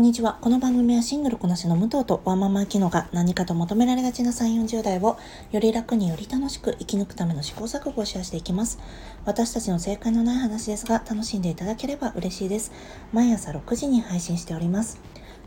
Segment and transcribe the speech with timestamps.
[0.00, 0.38] こんにちは。
[0.40, 5.18] この番組はシングルこなしの武藤とワンママ機能が何かと求められがちな3、40代を
[5.52, 8.78] より楽により楽しく生き抜くための試行錯誤をシェアしていきます。
[9.26, 12.72] 私たちの正解のない話ですが、楽しんでいただければ嬉しいです。
[13.12, 14.98] 毎朝6時に配信しております。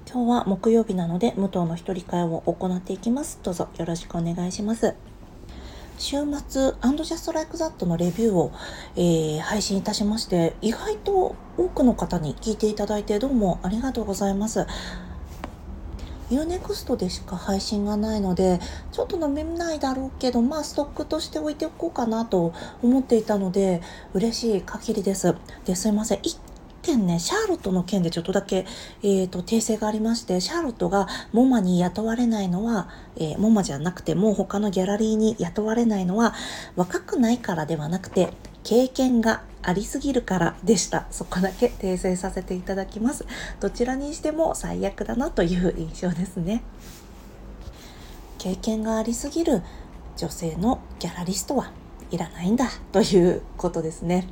[0.07, 3.39] 今日は木曜日なので、武藤の一人会を行っていきます。
[3.41, 4.93] どうぞよろしくお願いします。
[6.03, 6.17] 週
[6.49, 8.51] 末、アンドジャストライクザットのレビューを、
[8.97, 14.67] えー、配信いたしまして、意外と多くの方に聞いていただいてどうもありがとうございます。
[16.29, 18.59] UNEXT でしか配信がないので、
[18.91, 23.81] ちょっと飲めないだろうけど、まあストックとして置いておこうかなと思っていたので、
[24.13, 25.33] 嬉しい限りです。
[25.63, 26.19] で、すいません。
[26.83, 28.67] 件ね、シャーロットの件でちょっとだけ、
[29.01, 36.35] えっ、ー、と、訂正がありまして、シャーロットがモマに雇われないのは、えー、モマじゃなくても他のギャラリーに雇われないのは、
[36.75, 38.33] 若くないからではなくて、
[38.63, 41.07] 経験がありすぎるからでした。
[41.09, 43.25] そこだけ訂正させていただきます。
[43.59, 46.63] どちらにしても最悪だなという印象ですね。
[48.37, 49.61] 経験がありすぎる
[50.17, 51.71] 女性のギャラリストは
[52.11, 54.27] いらないんだということですね。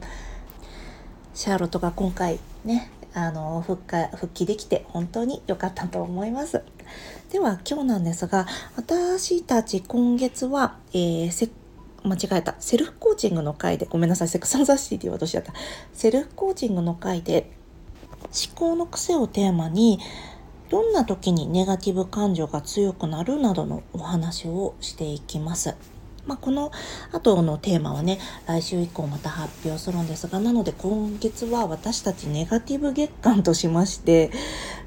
[1.33, 6.63] シャーロットが今回ね、あの、復活、復帰できて本当に良かったと思います。
[7.31, 11.49] では今日なんですが、私たち今月は、えー、せ
[12.03, 12.55] 間違えた。
[12.59, 15.53] セルフコーチングの回で、ごめんなさい、セクサンザシティって言おうとしちゃった。
[15.93, 17.51] セルフコーチングの回で、
[18.23, 19.99] 思考の癖をテーマに、
[20.69, 25.75] どんな時にネガティブ感情が強くなるなどのお話をしていきます。
[26.25, 26.71] まあ、この
[27.11, 34.31] 後のテーマはね、来週以降また発表するんですが、なので今月は私たちネガティブ月間としまして、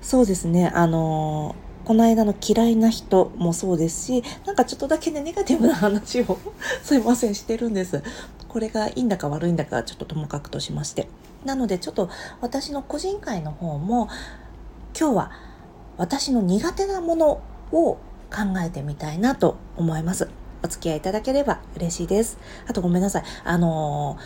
[0.01, 6.39] そうですね、あのー、この間の嫌いな人もそうですし、なんかちょっとだけね、ネガティブな話を
[6.83, 8.03] すいません、してるんです。
[8.49, 11.09] これがいいんだか悪いんだかちょっとともかくとしまして。
[11.45, 12.09] なのでちょっと
[12.41, 14.09] 私の個人会の方も、
[14.99, 15.33] 今日は
[15.99, 17.41] 私の苦手なもの
[17.73, 17.99] を
[18.31, 20.29] 考えてみたいなと思います。
[20.65, 22.39] お付き合いいただければ嬉しいです。
[22.67, 23.23] あとごめんなさい。
[23.45, 24.17] あの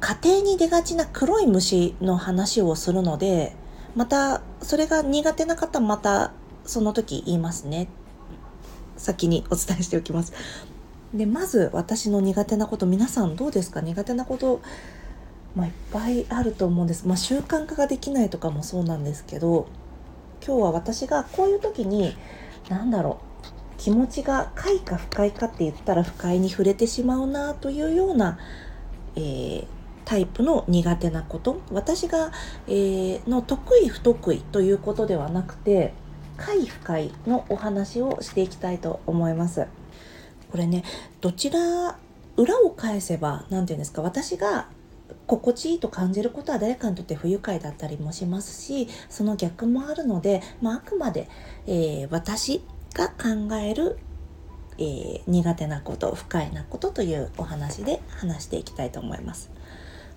[0.00, 3.56] ー、家庭に出がちな黒い虫の話をするので、
[3.96, 6.32] また、それが苦手な方、また、
[6.64, 7.88] その時言いますね。
[8.96, 10.32] 先にお伝えしておきます。
[11.12, 13.80] で、まず私の苦手なこと、皆さんどうですか？
[13.80, 14.60] 苦手なこと、
[15.56, 17.08] まあ、いっぱいあると思うんです。
[17.08, 19.66] まあ、習慣化ができないとかもそうなんですけど、
[20.46, 22.16] 今日は私がこういう時に、
[22.68, 23.29] 何だろう、
[23.80, 28.38] 気持ちが快か不快かって言ったら不快に触れてしまうなというような、
[29.16, 29.66] えー、
[30.04, 32.30] タイプの苦手なこと私が、
[32.68, 35.94] えー、の得意不得意ということではなくて
[36.36, 39.66] 快不快のお話をしていきたいと思います。
[40.50, 40.84] これね
[41.22, 41.96] どちら
[42.36, 44.68] 裏を返せば何て言うんですか私が
[45.26, 51.28] 心地いいと感じることは誰かにとって不愉快だったりもしますしその逆もあるので、まあ、あくまで、
[51.66, 52.62] えー、私
[52.94, 53.98] が考える、
[54.78, 59.50] えー、苦手なこと不快なことというお話で話していきたいと思います。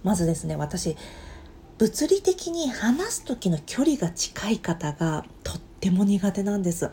[0.04, 0.98] まずですね私
[1.78, 6.92] 物理的に話す時の距離が近い方がとっても苦手なんです。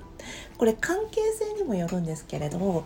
[0.56, 2.84] これ関係性にもよるんですけれど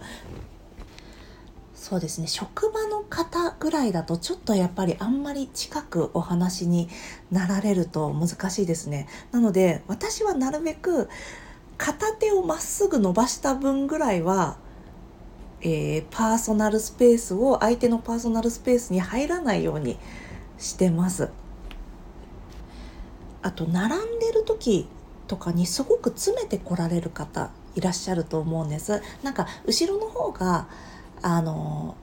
[1.74, 6.88] そうですね職場の方ぐらいだとちょっとやっぱりあんまり近くお話に
[7.30, 9.06] なられると難しいですね。
[9.32, 11.08] なので私はなるべく
[11.78, 14.56] 片手をまっすぐ伸ばした分ぐらいは、
[15.60, 19.98] えー、パーソナルスペースを相手のパーソナルスペースに入らないように
[20.58, 21.30] してます。
[23.42, 24.88] あと並んでる時
[25.26, 29.02] とかにすごく詰めてこられる方いらっしゃると思うんです。
[29.22, 30.66] なんか後ろの方が
[31.22, 31.96] あの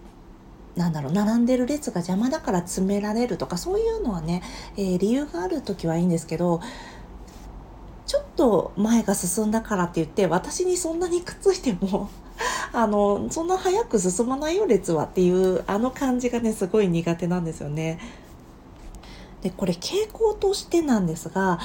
[0.76, 4.42] なんだろう並んでる列が邪魔だから詰められるとかそういうのはね、
[4.78, 6.62] えー、理由がある時はいいんですけど
[8.42, 12.10] と前が進んだからって言って私にそんなにくっついても
[12.74, 18.00] あのそんな早く進まないよ列はっていうあの感じがねすごい苦手なんですよね。
[19.44, 21.60] でこれ傾向としてなんですが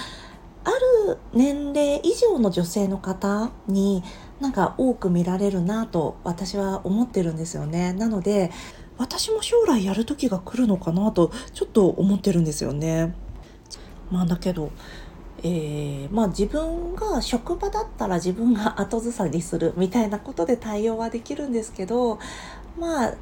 [0.64, 0.70] あ
[1.06, 4.02] る年齢以上の女性の方に
[4.40, 7.94] なんか多く見られるなと私は思ってるんですよね。
[7.94, 8.50] なので
[8.98, 13.14] 私も将来やる時が来るのかなとちょっと思ってるんですよね。
[14.10, 14.72] まあだけど
[15.48, 22.18] えー、まあ自分が職場だったら自分が後ずさりするみたいなことで対応はできるんですけど
[22.76, 23.14] まあ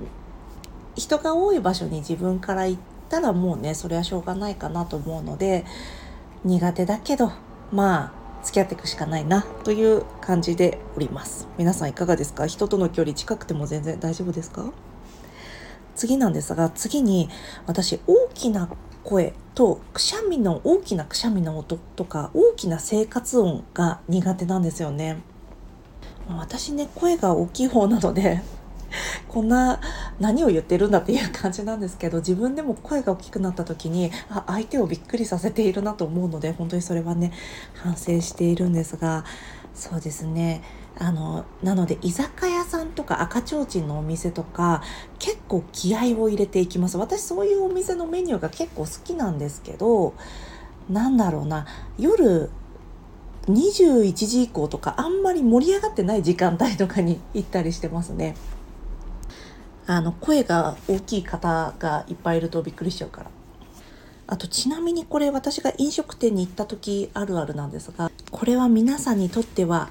[0.97, 2.81] 人が多い場所に自分から行っ
[3.11, 5.67] たらもうねそれはしょうがないかなと思うので
[6.44, 7.31] 苦手だけど
[7.71, 8.12] まあ
[8.43, 11.47] 付き合っていくしかないなという感じでおります。
[11.59, 12.47] 皆さんいかがですか？
[12.47, 14.73] 人との距離近くても全然大丈夫ですか？
[15.94, 17.29] 次なんですが次に
[17.67, 18.69] 私大きな
[19.04, 25.18] 声とくしゃみの大きなくしゃみの音とか大きな生活音が苦手なんですよね。
[26.28, 28.40] 私ね声が大きい方なので
[29.28, 29.78] こんな
[30.18, 37.32] 何を言ってるんだっていう感じなんですけど自分でも声が大きくなった時にあ相手をびっくりさせているなと思うので本当にそれはね
[37.74, 39.24] 反省しているんですが
[39.74, 40.62] そうですね
[40.96, 44.82] あのなので居酒屋さんとか赤ちょうちんのお店とか
[45.19, 50.14] 結構気合を入れていきます私そういうお店のメニューが結構好きなんですけど
[50.88, 51.67] なんだろうな
[51.99, 52.50] 夜
[53.46, 58.37] 21時以降とかあんまり盛り上がってない時間帯とかに行ったりしてますね。
[59.87, 63.31] あの声が大きい方がいっぱいいるとびっくりしちゃうから。
[64.26, 69.90] あとちなみにこれ私が飲食店に行った時あるあるなんですがこれは皆さんにとっては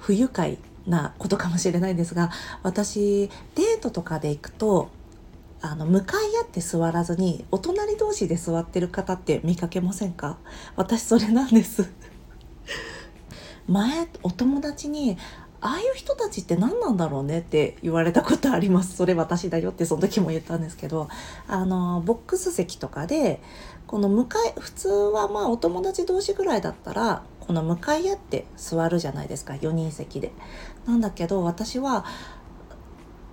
[0.00, 2.30] 不愉快なことかもしれないんですが
[2.62, 4.88] 私デートとかで行くと
[5.62, 10.38] あの向かい合って座らずにお隣同士で座ってる方って見かけませんか？
[10.74, 11.90] 私それなんです。
[13.68, 15.18] 前お友達に
[15.60, 18.96] ああいう人たちって何なんだろうねって言われたことあります。
[18.96, 21.08] それ私だよってその時も言ったんですけど
[21.46, 23.42] あのボックス席とかで
[23.86, 30.30] この向かい普通はまあお友達同士ぐらいだったらこの向かい合って座るじゃないですか4人席で。
[30.86, 32.04] なんだけど私は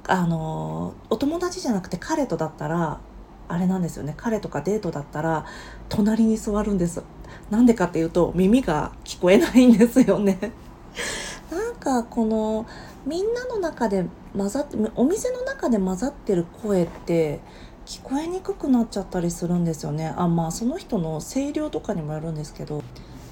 [0.07, 2.99] あのお友達じゃなくて彼とだったら
[3.47, 5.45] あれなんですよね彼とかデートだったら
[5.87, 7.03] 隣に座るんです。
[7.51, 10.51] なんでかっていうと耳が聞こえないんですよね。
[11.51, 12.65] なんかこの
[13.05, 17.39] みんなの中で混ざってお店の中で混ざってる声って
[17.85, 20.11] 聞こえにくくなっちゃったりするんですよね。
[20.17, 22.81] あまあその人の声量とかにもよるんですけど。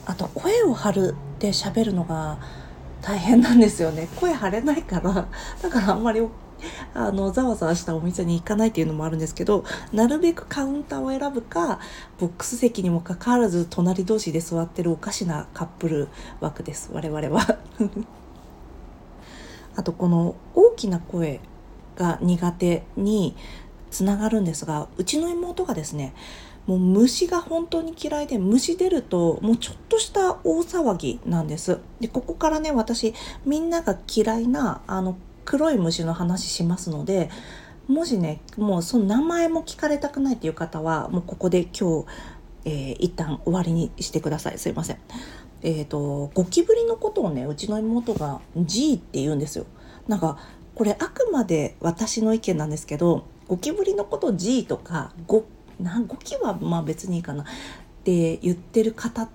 [0.06, 2.40] あと声を張るって喋るのが
[3.02, 4.08] 大変なんですよね。
[4.16, 5.28] 声張れないから。
[5.62, 6.22] だからあんまり
[6.94, 11.80] あのざわざわしたお店に行かないっていうのもあるんですけどなるべくカウンターを選ぶか
[12.18, 16.08] ボックス席にもかかわらず隣同士で座ってるおかしなカップル
[16.40, 16.90] 枠です。
[16.94, 17.58] 我々は。
[19.76, 21.42] あとこの大きな声
[21.98, 23.36] が苦手に
[23.92, 26.14] つながるんですがうちの妹がですね
[26.68, 33.14] もう虫が本当に嫌いで虫出るともうちょっとした大騒ぎなんですでここからね私
[33.46, 37.30] みんなが嫌いなあの黒い虫の話しますので
[37.88, 42.06] もしねもうその名前も聞かれたくないっていう方はもうここで今日、
[42.66, 44.98] えー、一旦終わりにしてくださいすいません。
[45.62, 49.66] えっ、ー、とゴキブリのことをねうちの妹が G って言うんですよ。
[50.08, 50.40] なんか
[50.74, 55.46] これあくまで私の意見なんですけどゴキブリのことを G とかゴ
[55.80, 57.46] なゴキはまあ別にいいかなっ
[58.04, 59.30] て言ってる方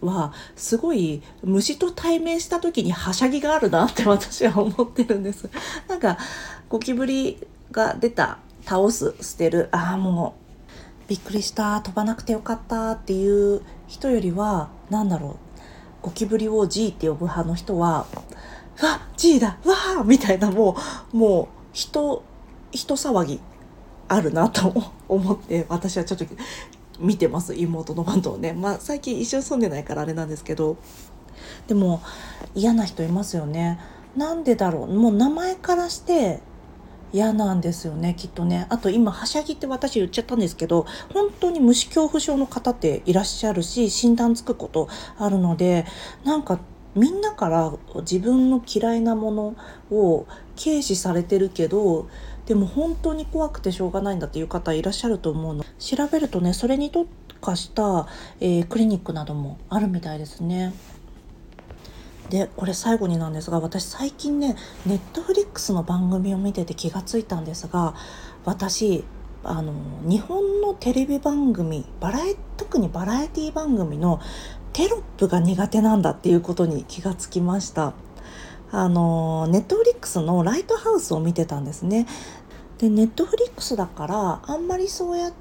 [0.00, 5.48] はすごい虫と対面した時にはしゃぎがあるなって私は思ってるんです。
[5.88, 6.18] なんか
[6.68, 7.38] ゴキブリ
[7.70, 10.34] が出た倒す捨てるああも
[11.06, 15.38] うびっくりした飛ばなくてよかったっていう人よりは何だろ
[16.02, 18.06] うゴキブリを G って呼ぶ派の人は
[18.80, 20.76] 「わ G だわー!」みたいなも
[21.12, 22.22] うもう人
[22.70, 23.40] 人騒ぎ
[24.12, 26.26] あるなと思って私はちょっと
[26.98, 28.52] 見てます妹のバンドをね。
[28.52, 30.76] まあ最近一緒に住んでないからあれなんですけど。
[31.68, 32.02] でも
[32.54, 33.78] 嫌な人いますよね。
[34.16, 34.92] なんでだろう。
[34.92, 36.40] もう名前からして
[37.12, 38.66] 嫌なんですよねきっとね。
[38.68, 44.88] あと今はしゃぎって私言っちゃったんですけど本当に虫恐怖症の方っていらっしゃるし診断つくこと
[45.18, 45.86] あるので
[46.24, 46.58] なんか
[46.94, 49.56] みんなから自分の嫌いなもの
[49.90, 50.26] を
[50.62, 52.08] 軽視されてるけど
[52.50, 55.64] でも本当に怖くてしょうがないんだっていう方いらっしゃると思うの。
[55.78, 57.08] 調べるとねそれに特
[57.40, 58.08] 化した、
[58.40, 60.74] えー、クリニックなどもあるみたいですね。
[62.28, 67.94] でこれ最後になんですが私最近ねネットフリックスの番組を見てて気がついたんですが
[68.44, 69.04] 私
[69.44, 74.20] あの日本のテレビ番組バラエ特にバラエティ番組の
[74.72, 77.92] テロップが苦手なんだっていうことに気がつきました。
[78.72, 82.06] あのネットフリックスのライトハウスを見てたんですね。
[82.80, 85.32] でネットフリックスだからあんまりそうやっ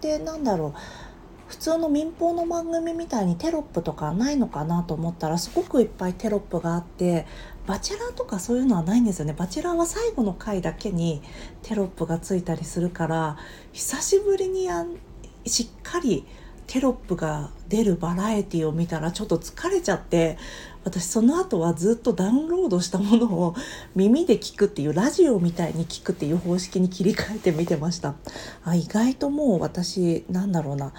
[0.00, 0.72] てなんだろう
[1.48, 7.26] 普通の民放の番組みたいにテロップとかないのかなと思ったらすごくいっぱいテロップがあって
[7.66, 9.34] バチェラーとかそういうのはないんですよね。
[9.36, 11.20] バチェラーは最後の回だけに
[11.62, 13.38] テロップがついたりするから
[13.72, 14.86] 久しぶりにや
[15.46, 16.26] しっかり
[16.66, 20.38] テロップが出るバラエティを見たらちょっと疲れちゃって
[20.84, 23.54] 私その後はずっとダウンロードしたものを
[23.94, 28.14] 耳で聞くっていうラジオみたいに聞くっていう方式に切り替えて見てました。
[28.64, 30.92] あ意外ともう私なんだろうな。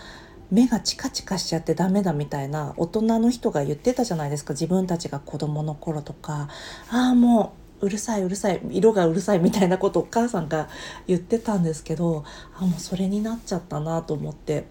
[0.51, 4.53] 目がチカチカしちゃってダメだみたいな大人の人が言ってたじゃないですか。
[4.53, 6.49] 自分たちが子供の頃とか。
[6.89, 8.61] ああもううるさいうるさい。
[8.71, 10.67] 色がうるさいみたいなことお母さんが
[11.07, 12.23] 言ってたんですけど
[12.57, 14.65] あもうそれになっちゃったなと思って。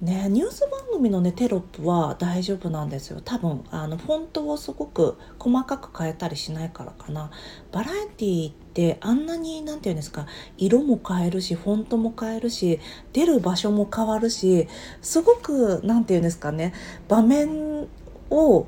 [0.00, 3.20] ねニュース番組のねテロップは大丈夫なんですよ。
[3.24, 7.30] 多分あのフォントをすごく細かく変えたりしないからかな。
[7.72, 10.26] バラエティってあんなに何て言うんですか
[10.58, 12.78] 色も変えるしフォントも変えるし
[13.12, 14.68] 出る場所も変わるし
[15.00, 16.74] すごく何て言うんですかね
[17.08, 17.88] 場面
[18.30, 18.66] を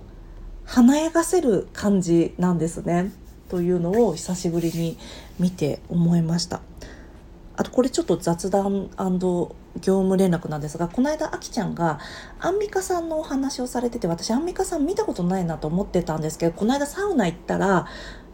[0.64, 3.12] 華やがせる感じなんですね。
[3.48, 4.98] というのを久しぶりに
[5.38, 6.60] 見て思いました。
[7.56, 8.90] あとこれちょっと雑談
[9.78, 11.98] 業務連絡なんですがこの間あきちゃんが
[12.40, 17.86] アンミカさんのお話をされてて私アンミカさん見たことないなと思ってたんですけどこの間サウナ行ったら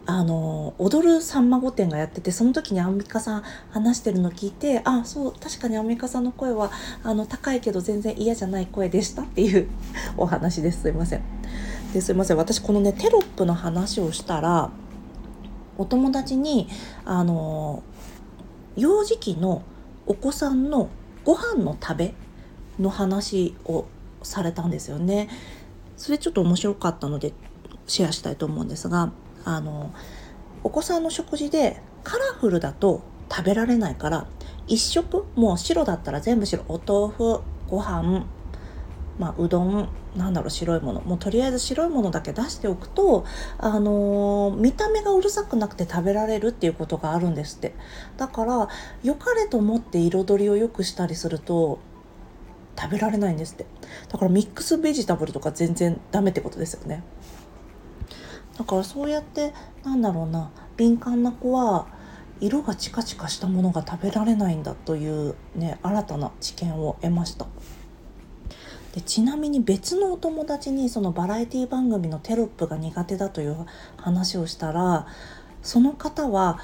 [0.07, 6.71] あの踊るさんま御殿がやっててその時にアンミカさん話してるの聞いてあそう確かにアンミカさんの声は
[7.03, 9.67] あの高いけど全然嫌じゃない声でしたっていう
[10.15, 11.23] お話ですすいません。
[11.91, 14.69] ですいません私このねテロップの話をしたら
[15.77, 16.67] お友達に
[17.05, 17.83] あの
[18.75, 19.63] 幼児期の
[20.05, 20.89] お子さんの
[21.25, 22.13] ご飯の食べ
[22.79, 23.85] の話を
[24.23, 25.29] されたんですよね。
[25.97, 27.33] それちょっと面白かったので
[27.87, 29.11] シェアしたいと思うんですが
[29.43, 29.93] あの
[30.63, 33.01] お子さんの食事でカラフルだと
[33.31, 34.27] 食べられないから
[34.67, 38.25] 一食もう白だったら全部白お豆腐ご飯
[39.17, 41.01] まあ、うどんなんだろう白いもの。
[41.01, 43.25] もうとりあえず白いものだけ出しておくと、
[43.57, 47.75] あのー、見た目がうるさくなくて食べられるっていうことがあるんですって。
[48.17, 48.67] だから
[49.03, 51.79] 良かれと思って彩りを良くしたりすると
[52.77, 53.65] 食べられないんですって。
[54.09, 57.03] だからミックスベジタブルとか全然ダメってことですよね。
[58.57, 59.53] だからそうやって
[59.83, 61.87] なんだろうな敏感な子は
[62.41, 67.47] 色がチカチカしたものが食べられないんだというね新たな知見を得ました。
[68.95, 73.57] でちなみに別のお友達にそのバラエティ番組のテロップが苦手だという
[73.97, 75.05] 話をしたら
[75.61, 76.59] その方は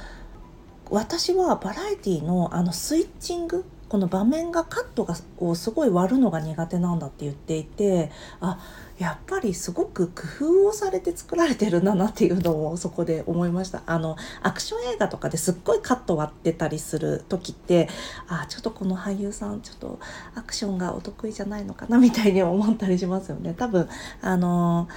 [0.90, 8.10] 私はバラエティのあのスイッチングこの場面がカットがをすごい割るのが苦手なんだって言っていて
[8.40, 8.58] あ
[9.02, 13.82] やっぱりすごく工夫をされて作られてるんだなっていうのをそこで思いました。
[13.88, 17.90] あのアクション映画とかですっごいカット割ってたりする時って
[18.28, 20.00] あちょっとこの俳優さんちょっと
[20.36, 23.56] アクションがお得意じゃないのかなみたいに思ったりしますよね。
[23.58, 23.90] 多分
[24.22, 24.88] あの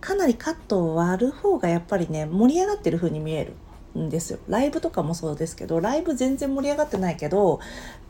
[0.00, 3.54] かなりカットを割る方がやっぱりね盛り上がってる風に見える
[3.96, 4.40] んですよ。
[4.48, 7.60] ライブとかもそうですけどライブ全然盛り上がってないけど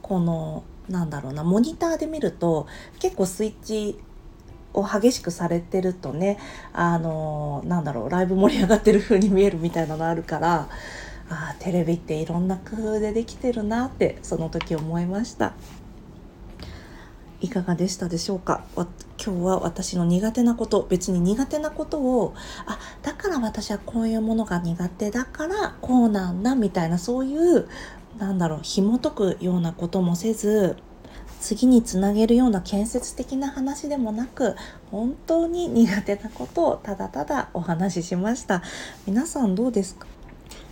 [0.00, 2.66] このなんだろうなモニターで見ると
[2.99, 3.99] 結構スイッチ
[4.75, 6.38] を激しくされてるとね
[6.73, 10.69] あのなんだろうライブ盛り上がってる風に見えるみたいなのあるから
[11.29, 15.55] あテレビっていろんな工夫でできてるなってその時思いました。
[17.41, 18.64] いかがでしたでしょうか？
[18.76, 18.87] 今
[19.19, 22.35] 日は私の苦手なこと別に苦手なことを
[22.67, 27.69] あだから私はこういうものが苦手だからこうなんだみたいなそういう
[28.17, 30.76] なんだろう紐解くようなこともせず
[31.42, 34.54] 次につなげるような建設的な話でもなく
[34.92, 38.62] 本当に苦手なことをただただお話ししました。
[39.06, 40.06] 皆さんどうですか？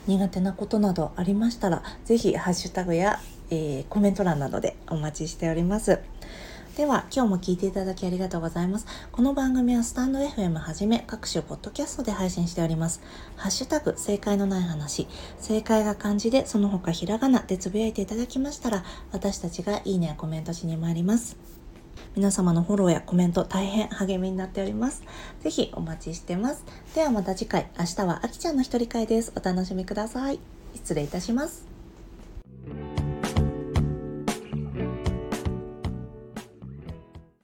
[0.06, 3.18] 苦手なことなどありましたら是非ハッシュタグや、
[3.50, 5.98] えー、コメント欄などでお待ちしております。
[6.76, 8.86] では今日も聞いていただきありがとうございます。
[9.10, 13.02] この番組はスタンド FM はじめ各種ポッドキャストで配信しております。
[13.36, 15.08] ハッシュタグ正解のない話、
[15.40, 21.36] 正解が漢字でその他ひらがなでつぶやいていただきましたら私たちがいいねやコメントしに参ります。
[22.16, 25.02] 皆様のフォローやコメント大変励みになっております。
[25.40, 26.64] ぜひお待ちしてます。
[26.94, 29.32] ではまた次回、明日はあきちゃんの一人会です。
[29.36, 30.38] お楽しみください。
[30.74, 31.69] 失礼いたします。